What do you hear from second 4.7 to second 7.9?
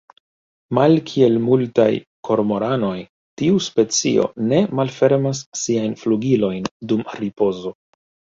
malfermas siajn flugilojn dum ripozo.